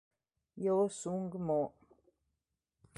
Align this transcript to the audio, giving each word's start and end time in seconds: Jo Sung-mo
Jo 0.63 0.87
Sung-mo 0.89 1.59